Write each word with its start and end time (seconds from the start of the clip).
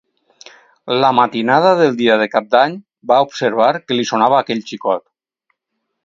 La 1.01 1.09
matinada 1.17 1.73
del 1.81 1.93
dia 1.99 2.15
de 2.21 2.27
cap 2.35 2.47
d'any 2.55 2.73
va 3.11 3.19
observar 3.25 3.67
que 3.83 3.97
li 3.99 4.07
sonava 4.13 4.39
aquell 4.39 4.63
xicot. 4.71 5.05